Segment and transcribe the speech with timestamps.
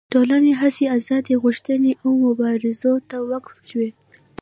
[0.13, 3.89] ټولې هڅې ازادي غوښتنې او مبارزو ته وقف شوې.